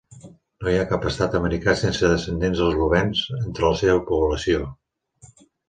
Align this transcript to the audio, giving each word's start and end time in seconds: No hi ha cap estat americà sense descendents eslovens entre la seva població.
No 0.61 0.69
hi 0.71 0.77
ha 0.77 0.85
cap 0.93 1.05
estat 1.09 1.37
americà 1.39 1.75
sense 1.83 2.09
descendents 2.15 2.63
eslovens 2.69 3.23
entre 3.39 3.71
la 3.75 3.79
seva 3.85 4.03
població. 4.11 4.67